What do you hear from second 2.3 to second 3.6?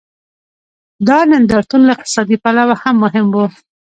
پلوه هم مهم و.